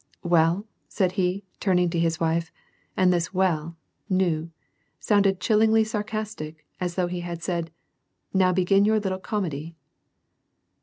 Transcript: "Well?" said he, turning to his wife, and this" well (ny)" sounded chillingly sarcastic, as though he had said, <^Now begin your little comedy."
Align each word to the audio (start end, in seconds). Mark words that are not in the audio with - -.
"Well?" 0.23 0.65
said 0.87 1.11
he, 1.11 1.43
turning 1.59 1.91
to 1.91 1.99
his 1.99 2.19
wife, 2.19 2.51
and 2.97 3.13
this" 3.13 3.31
well 3.35 3.77
(ny)" 4.09 4.47
sounded 4.99 5.39
chillingly 5.39 5.83
sarcastic, 5.83 6.65
as 6.79 6.95
though 6.95 7.05
he 7.05 7.19
had 7.19 7.43
said, 7.43 7.69
<^Now 8.33 8.51
begin 8.55 8.83
your 8.83 8.99
little 8.99 9.19
comedy." 9.19 9.75